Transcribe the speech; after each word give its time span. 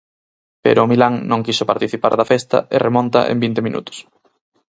Pero 0.63 0.79
o 0.83 0.89
Milán 0.91 1.13
non 1.29 1.43
quixo 1.45 1.69
participar 1.71 2.13
da 2.15 2.29
festa 2.33 2.57
e 2.75 2.77
remonta 2.87 3.19
en 3.31 3.37
vinte 3.45 3.61
minutos. 3.67 3.97